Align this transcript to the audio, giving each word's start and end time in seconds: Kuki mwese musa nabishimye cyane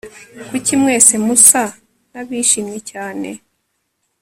Kuki 0.47 0.73
mwese 0.81 1.13
musa 1.25 1.63
nabishimye 2.11 2.79
cyane 2.91 3.29